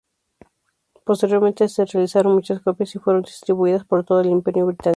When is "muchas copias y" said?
2.33-2.97